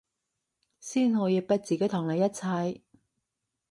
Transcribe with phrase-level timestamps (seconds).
[0.79, 2.81] 先可以逼自己同你一齊